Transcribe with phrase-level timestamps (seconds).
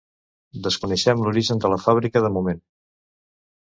[0.67, 2.67] Desconeixem l'origen de la fàbrica, de moment.